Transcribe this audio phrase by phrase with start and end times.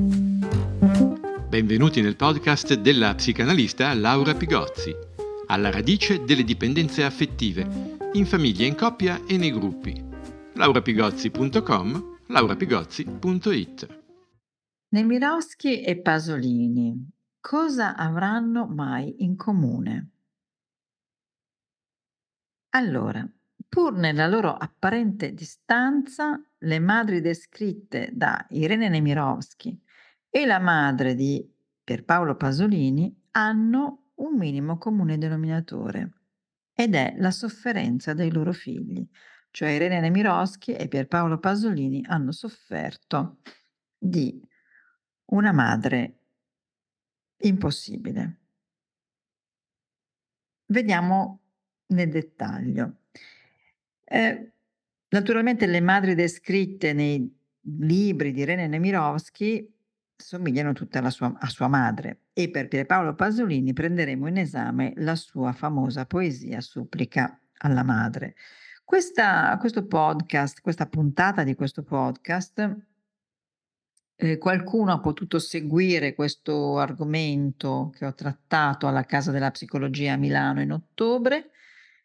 [0.00, 4.96] Benvenuti nel podcast della psicanalista Laura Pigozzi,
[5.48, 10.02] alla radice delle dipendenze affettive, in famiglia, in coppia e nei gruppi.
[10.54, 13.98] laurapigozzi.com, laurapigozzi.it
[14.88, 20.08] Nemirovsky e Pasolini, cosa avranno mai in comune?
[22.70, 23.28] Allora,
[23.68, 29.78] pur nella loro apparente distanza, le madri descritte da Irene Nemirovsky
[30.30, 31.46] e la madre di
[31.82, 36.12] Pierpaolo Pasolini hanno un minimo comune denominatore
[36.72, 39.06] ed è la sofferenza dei loro figli.
[39.50, 43.40] Cioè Irene Nemirovsky e Pierpaolo Pasolini hanno sofferto
[43.98, 44.40] di
[45.26, 46.18] una madre
[47.38, 48.36] impossibile.
[50.66, 51.40] Vediamo
[51.86, 52.98] nel dettaglio.
[54.04, 54.52] Eh,
[55.08, 59.79] naturalmente le madri descritte nei libri di Irene Nemirovsky
[60.20, 65.16] somigliano tutte alla sua, a sua madre e per Pierpaolo Pasolini prenderemo in esame la
[65.16, 68.34] sua famosa poesia Supplica alla madre.
[68.84, 72.76] Questa, questo podcast, questa puntata di questo podcast,
[74.16, 80.16] eh, qualcuno ha potuto seguire questo argomento che ho trattato alla Casa della Psicologia a
[80.16, 81.50] Milano in ottobre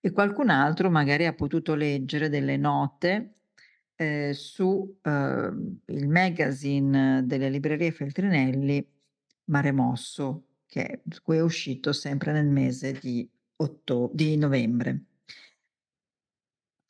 [0.00, 3.37] e qualcun altro magari ha potuto leggere delle note
[4.00, 5.52] eh, su eh,
[5.86, 8.86] il magazine delle librerie Feltrinelli
[9.46, 15.02] Mare Mosso, che è uscito sempre nel mese di, otto- di novembre.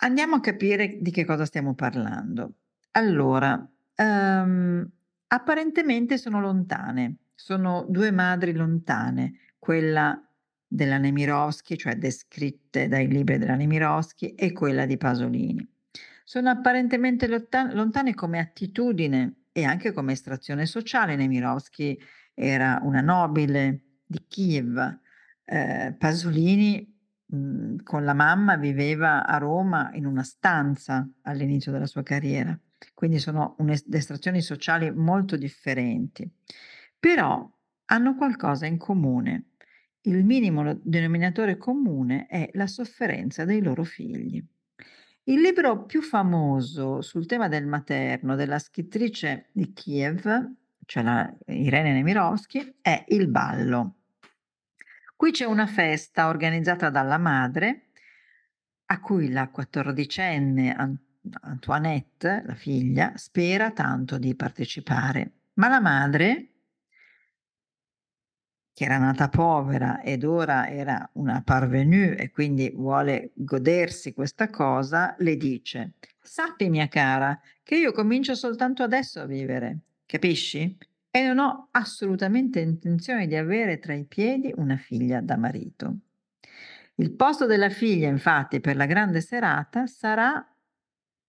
[0.00, 2.56] Andiamo a capire di che cosa stiamo parlando.
[2.92, 3.54] Allora,
[3.96, 4.88] um,
[5.28, 10.20] apparentemente sono lontane, sono due madri lontane, quella
[10.66, 15.77] della Nemirovsky, cioè descritte dai libri della Nemirovsky, e quella di Pasolini
[16.28, 21.16] sono apparentemente lontane come attitudine e anche come estrazione sociale.
[21.16, 21.98] Nemirovsky
[22.34, 24.98] era una nobile di Kiev,
[25.46, 26.86] eh, Pasolini
[27.24, 32.54] mh, mhmm, con la mamma viveva a Roma in una stanza all'inizio della sua carriera,
[32.92, 33.56] quindi sono
[33.90, 36.30] estrazioni sociali molto differenti,
[37.00, 37.50] però
[37.86, 39.52] hanno qualcosa in comune.
[40.02, 44.44] Il minimo denominatore comune è la sofferenza dei loro figli.
[45.28, 50.52] Il libro più famoso sul tema del materno della scrittrice di Kiev,
[50.86, 53.96] cioè la Irene Nemirovsky, è Il ballo.
[55.14, 57.88] Qui c'è una festa organizzata dalla madre
[58.86, 60.74] a cui la quattordicenne
[61.42, 66.52] Antoinette, la figlia, spera tanto di partecipare, ma la madre
[68.78, 75.16] che era nata povera ed ora era una parvenue e quindi vuole godersi questa cosa,
[75.18, 80.78] le dice, sappi mia cara che io comincio soltanto adesso a vivere, capisci?
[81.10, 85.96] E non ho assolutamente intenzione di avere tra i piedi una figlia da marito.
[86.94, 90.40] Il posto della figlia, infatti, per la grande serata sarà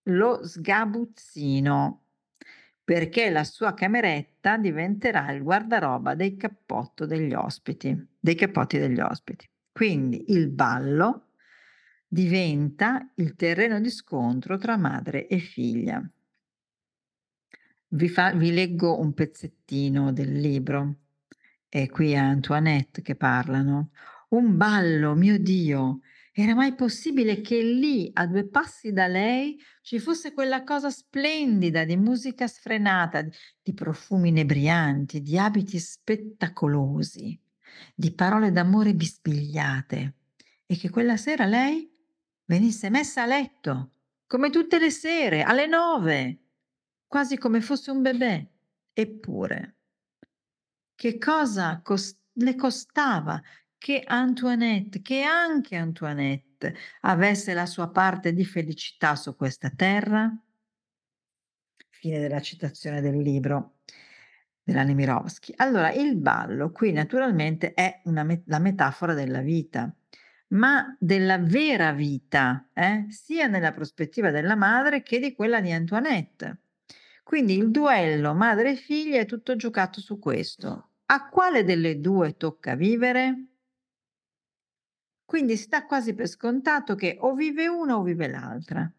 [0.04, 2.04] lo sgabuzzino,
[2.90, 6.36] perché la sua cameretta diventerà il guardaroba dei
[7.06, 9.48] degli ospiti, dei cappotti degli ospiti.
[9.72, 11.34] Quindi il ballo
[12.08, 16.04] diventa il terreno di scontro tra madre e figlia.
[17.90, 20.96] Vi, fa, vi leggo un pezzettino del libro.
[21.70, 23.92] È qui Antoinette che parlano.
[24.30, 26.00] Un ballo, mio Dio,
[26.42, 31.84] era mai possibile che lì, a due passi da lei, ci fosse quella cosa splendida
[31.86, 33.28] di musica sfrenata,
[33.62, 37.40] di profumi inebrianti, di abiti spettacolosi,
[37.96, 40.14] di parole d'amore bisbigliate,
[40.66, 41.90] e che quella sera lei
[42.46, 43.92] venisse messa a letto,
[44.28, 46.40] come tutte le sere, alle nove,
[47.08, 48.48] quasi come fosse un bebè.
[48.94, 49.78] Eppure,
[50.94, 53.42] che cosa cost- le costava
[53.80, 60.32] che Antoinette, che anche Antoinette avesse la sua parte di felicità su questa terra?
[61.90, 63.78] Fine della citazione del libro
[64.62, 65.54] della Nemirovsky.
[65.56, 69.92] Allora, il ballo qui naturalmente è met- la metafora della vita,
[70.50, 73.06] ma della vera vita, eh?
[73.10, 76.62] sia nella prospettiva della madre che di quella di Antoinette.
[77.24, 80.90] Quindi il duello madre e figlia è tutto giocato su questo.
[81.06, 83.50] A quale delle due tocca vivere?
[85.30, 88.92] Quindi si dà quasi per scontato che o vive una o vive l'altra.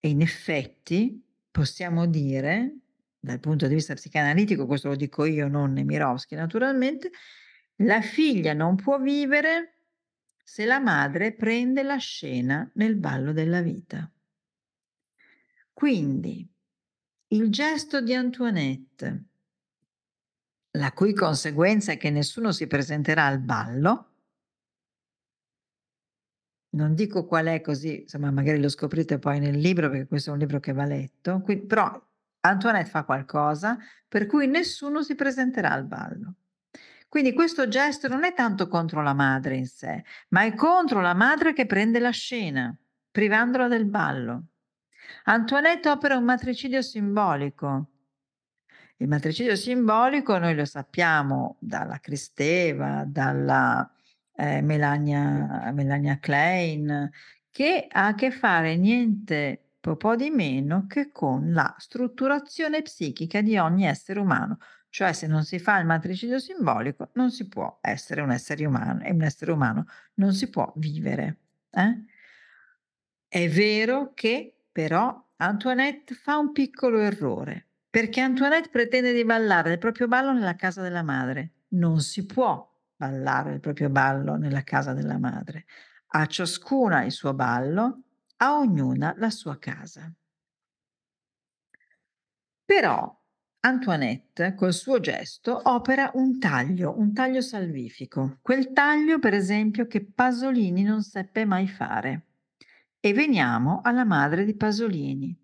[0.00, 2.78] E in effetti possiamo dire,
[3.20, 7.10] dal punto di vista psicanalitico, questo lo dico io, non Nemirovsky naturalmente,
[7.82, 9.80] la figlia non può vivere
[10.42, 14.10] se la madre prende la scena nel ballo della vita.
[15.74, 16.50] Quindi
[17.28, 19.24] il gesto di Antoinette
[20.70, 24.08] la cui conseguenza è che nessuno si presenterà al ballo.
[26.74, 30.32] Non dico qual è così, insomma, magari lo scoprite poi nel libro, perché questo è
[30.32, 31.40] un libro che va letto.
[31.40, 32.00] Qui, però
[32.40, 33.78] Antoinette fa qualcosa
[34.08, 36.34] per cui nessuno si presenterà al ballo.
[37.08, 41.14] Quindi questo gesto non è tanto contro la madre in sé, ma è contro la
[41.14, 42.76] madre che prende la scena,
[43.10, 44.46] privandola del ballo.
[45.24, 47.90] Antoinette opera un matricidio simbolico.
[48.96, 53.93] Il matricidio simbolico noi lo sappiamo dalla Cristeva, dalla
[54.36, 57.10] eh, Melania, Melania Klein,
[57.50, 59.64] che ha a che fare niente
[59.96, 64.58] po' di meno che con la strutturazione psichica di ogni essere umano.
[64.88, 69.02] Cioè se non si fa il matricidio simbolico non si può essere un essere umano
[69.02, 71.38] e un essere umano non si può vivere.
[71.70, 72.04] Eh?
[73.28, 79.78] È vero che però Antoinette fa un piccolo errore, perché Antoinette pretende di ballare il
[79.78, 81.50] proprio ballo nella casa della madre.
[81.70, 85.64] Non si può ballare il proprio ballo nella casa della madre.
[86.08, 88.02] A ciascuna il suo ballo,
[88.36, 90.12] a ognuna la sua casa.
[92.64, 93.22] Però
[93.60, 100.04] Antoinette, col suo gesto, opera un taglio, un taglio salvifico, quel taglio, per esempio, che
[100.04, 102.26] Pasolini non seppe mai fare.
[103.00, 105.34] E veniamo alla madre di Pasolini,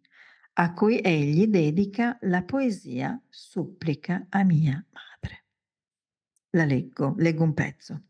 [0.54, 5.09] a cui egli dedica la poesia Supplica a mia madre.
[6.50, 8.02] La leggo, leggo un pezzo.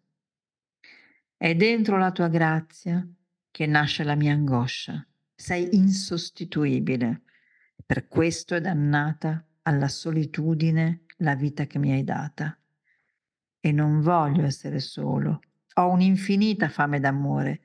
[1.37, 3.07] È dentro la tua grazia
[3.51, 5.07] che nasce la mia angoscia.
[5.35, 7.23] Sei insostituibile.
[7.85, 12.59] Per questo è dannata alla solitudine la vita che mi hai data.
[13.61, 15.41] E non voglio essere solo.
[15.75, 17.61] Ho un'infinita fame d'amore,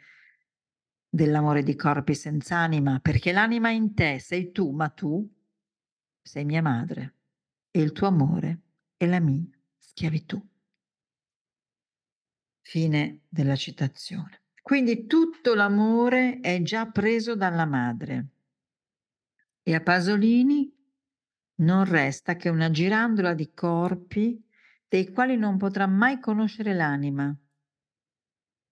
[1.08, 5.26] dell'amore di corpi senza anima, perché l'anima in te sei tu, ma tu
[6.22, 7.14] sei mia madre
[7.72, 8.62] e il tuo amore
[8.98, 10.42] è la mia schiavitù.
[12.68, 14.42] Fine della citazione.
[14.60, 18.30] Quindi tutto l'amore è già preso dalla madre.
[19.62, 20.76] E a Pasolini
[21.58, 24.44] non resta che una girandola di corpi
[24.88, 27.34] dei quali non potrà mai conoscere l'anima,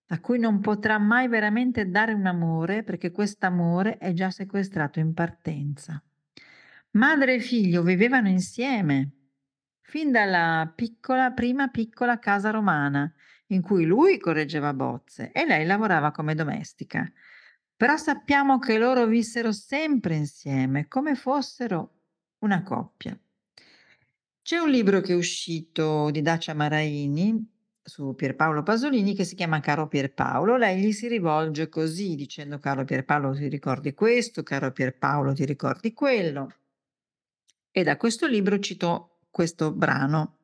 [0.08, 5.14] a cui non potrà mai veramente dare un amore perché quest'amore è già sequestrato in
[5.14, 6.02] partenza.
[6.90, 9.12] Madre e figlio vivevano insieme
[9.82, 13.14] fin dalla piccola, prima piccola casa romana,
[13.48, 17.10] in cui lui correggeva bozze e lei lavorava come domestica.
[17.76, 21.90] Però sappiamo che loro vissero sempre insieme, come fossero
[22.38, 23.18] una coppia.
[24.42, 27.52] C'è un libro che è uscito di Dacia Maraini
[27.82, 30.56] su Pierpaolo Pasolini che si chiama Caro Pierpaolo.
[30.56, 35.92] Lei gli si rivolge così dicendo caro Pierpaolo ti ricordi questo, caro Pierpaolo ti ricordi
[35.92, 36.52] quello.
[37.70, 40.38] E da questo libro cito questo brano.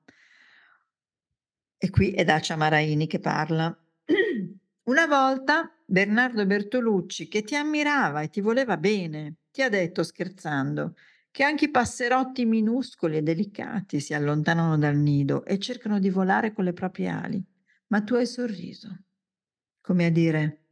[1.82, 3.74] E qui è Dacia Maraini che parla.
[4.84, 10.94] Una volta Bernardo Bertolucci, che ti ammirava e ti voleva bene, ti ha detto scherzando
[11.30, 16.52] che anche i passerotti minuscoli e delicati si allontanano dal nido e cercano di volare
[16.52, 17.42] con le proprie ali,
[17.86, 19.04] ma tu hai sorriso,
[19.80, 20.64] come a dire,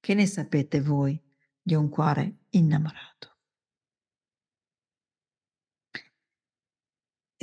[0.00, 1.20] che ne sapete voi
[1.60, 3.33] di un cuore innamorato?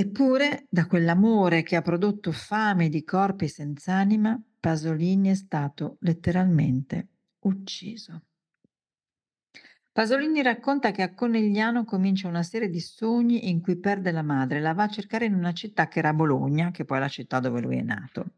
[0.01, 7.09] Eppure, da quell'amore che ha prodotto fame di corpi senza anima, Pasolini è stato letteralmente
[7.41, 8.23] ucciso.
[9.91, 14.59] Pasolini racconta che a Conegliano comincia una serie di sogni in cui perde la madre,
[14.59, 17.39] la va a cercare in una città che era Bologna, che poi è la città
[17.39, 18.37] dove lui è nato.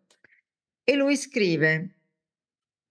[0.84, 1.93] E lui scrive,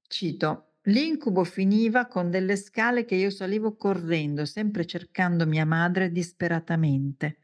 [0.09, 7.37] cito, l'incubo finiva con delle scale che io salivo correndo, sempre cercando mia madre disperatamente.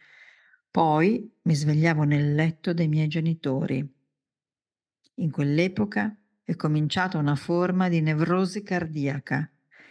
[0.79, 3.85] Poi mi svegliavo nel letto dei miei genitori.
[5.15, 9.51] In quell'epoca è cominciata una forma di nevrosi cardiaca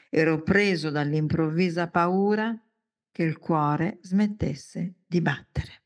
[0.10, 2.58] Ero preso dall'improvvisa paura
[3.12, 5.84] che il cuore smettesse di battere.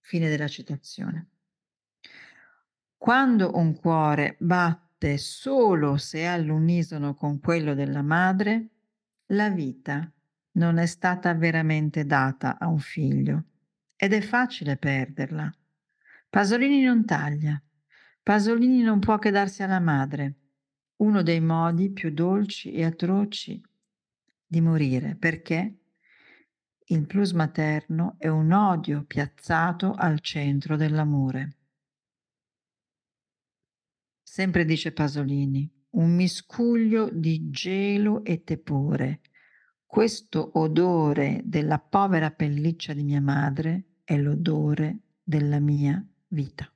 [0.00, 1.28] Fine della citazione.
[2.96, 8.68] Quando un cuore batte solo se è all'unisono con quello della madre,
[9.32, 10.10] la vita
[10.52, 13.44] non è stata veramente data a un figlio
[13.96, 15.50] ed è facile perderla.
[16.28, 17.60] Pasolini non taglia,
[18.22, 20.34] Pasolini non può che darsi alla madre,
[20.96, 23.60] uno dei modi più dolci e atroci
[24.44, 25.78] di morire, perché
[26.86, 31.56] il plus materno è un odio piazzato al centro dell'amore.
[34.22, 39.20] Sempre dice Pasolini, un miscuglio di gelo e tepore.
[39.86, 46.70] Questo odore della povera pelliccia di mia madre è l'odore della mia vita.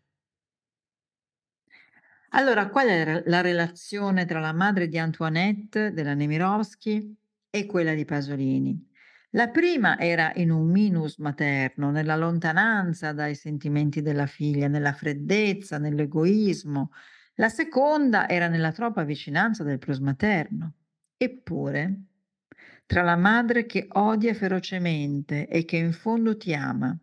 [2.31, 7.15] Allora, qual è la relazione tra la madre di Antoinette, della Nemirovsky,
[7.51, 8.89] e quella di Pasolini?
[9.31, 15.79] La prima era in un minus materno, nella lontananza dai sentimenti della figlia, nella freddezza,
[15.79, 16.93] nell'egoismo.
[17.35, 20.75] La seconda era nella troppa vicinanza del plus materno.
[21.17, 22.03] Eppure,
[22.91, 26.99] tra la madre che odia ferocemente e che in fondo ti ama,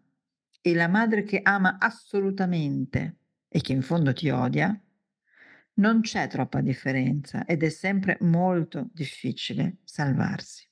[0.60, 4.78] e la madre che ama assolutamente e che in fondo ti odia,
[5.76, 10.70] non c'è troppa differenza ed è sempre molto difficile salvarsi.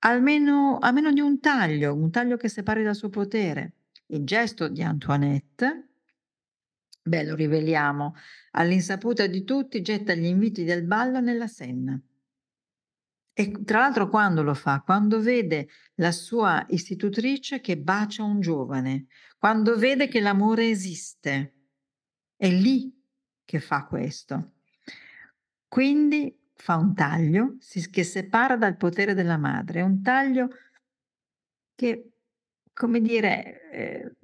[0.00, 3.74] Almeno, a meno di un taglio, un taglio che separi dal suo potere.
[4.06, 5.90] Il gesto di Antoinette,
[7.04, 8.16] beh, lo riveliamo,
[8.50, 12.02] all'insaputa di tutti getta gli inviti del ballo nella Senna.
[13.40, 14.82] E tra l'altro quando lo fa?
[14.84, 19.06] Quando vede la sua istitutrice che bacia un giovane,
[19.38, 21.54] quando vede che l'amore esiste.
[22.34, 22.92] È lì
[23.44, 24.54] che fa questo.
[25.68, 27.58] Quindi fa un taglio
[27.92, 30.48] che separa dal potere della madre, un taglio
[31.76, 32.10] che,
[32.72, 34.16] come dire, eh,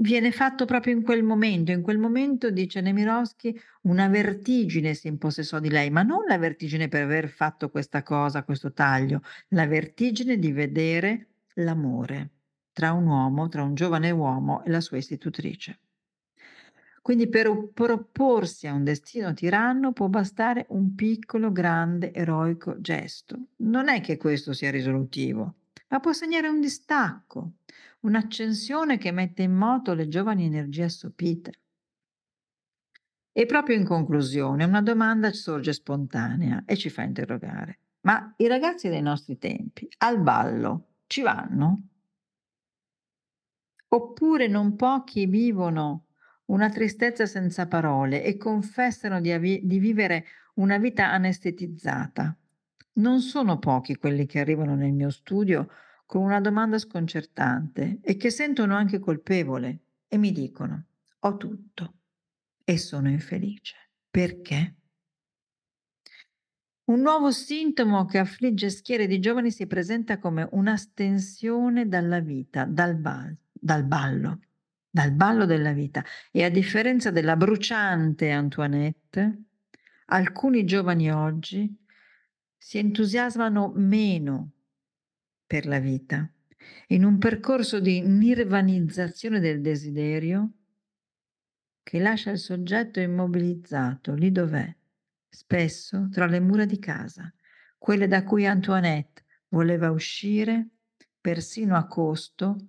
[0.00, 1.72] viene fatto proprio in quel momento.
[1.72, 6.88] In quel momento, dice Nemirovsky, una vertigine si impossessò di lei, ma non la vertigine
[6.88, 12.30] per aver fatto questa cosa, questo taglio, la vertigine di vedere l'amore
[12.72, 15.80] tra un uomo, tra un giovane uomo e la sua istitutrice.
[17.02, 23.46] Quindi per opporsi a un destino tiranno può bastare un piccolo, grande, eroico gesto.
[23.56, 25.54] Non è che questo sia risolutivo,
[25.88, 27.54] ma può segnare un distacco,
[28.00, 31.52] un'accensione che mette in moto le giovani energie assopite.
[33.32, 37.78] E proprio in conclusione una domanda sorge spontanea e ci fa interrogare.
[38.02, 41.88] Ma i ragazzi dei nostri tempi al ballo ci vanno?
[43.88, 46.06] Oppure non pochi vivono
[46.46, 52.36] una tristezza senza parole e confessano di, avi- di vivere una vita anestetizzata.
[52.94, 55.68] Non sono pochi quelli che arrivano nel mio studio
[56.10, 60.86] con una domanda sconcertante e che sentono anche colpevole e mi dicono
[61.20, 61.94] ho tutto
[62.64, 63.76] e sono infelice.
[64.10, 64.74] Perché?
[66.86, 72.96] Un nuovo sintomo che affligge schiere di giovani si presenta come un'astensione dalla vita, dal,
[72.96, 74.40] bal- dal ballo
[74.90, 79.42] dal ballo della vita e a differenza della bruciante Antoinette,
[80.06, 81.72] alcuni giovani oggi
[82.56, 84.54] si entusiasmano meno
[85.50, 86.30] per la vita
[86.90, 90.50] in un percorso di nirvanizzazione del desiderio
[91.82, 94.72] che lascia il soggetto immobilizzato lì dov'è,
[95.28, 97.34] spesso tra le mura di casa,
[97.78, 100.68] quelle da cui Antoinette voleva uscire
[101.20, 102.68] persino a costo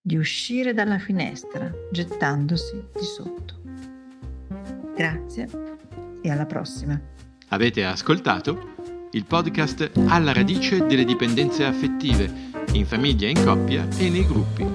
[0.00, 3.60] di uscire dalla finestra gettandosi di sotto.
[4.96, 5.46] Grazie
[6.22, 6.98] e alla prossima.
[7.48, 8.73] Avete ascoltato
[9.14, 14.66] il podcast Alla radice delle dipendenze affettive, in famiglia, in coppia e nei gruppi.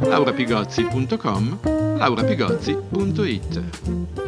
[0.00, 1.58] laurapigozzi.com,
[1.98, 4.27] laurapigozzi.it